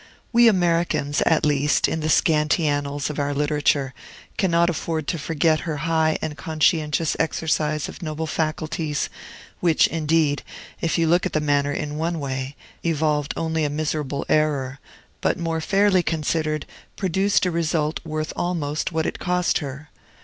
[0.33, 3.93] We Americans, at least, in the scanty annals of our literature,
[4.35, 9.11] cannot afford to forget her high and conscientious exercise of noble faculties,
[9.59, 10.41] which, indeed,
[10.81, 14.79] if you look at the matter in one way, evolved only a miserable error,
[15.21, 16.65] but, more fairly considered,
[16.95, 19.91] produced a result worth almost what it cost her.